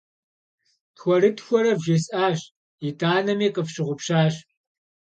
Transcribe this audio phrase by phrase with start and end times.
[0.95, 2.39] Тхуэрытхуэрэ вжесӏащ,
[2.87, 4.35] итӏанэми къыфщыгъупщащ.